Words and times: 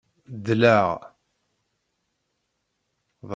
Dleɣ. 0.45 0.89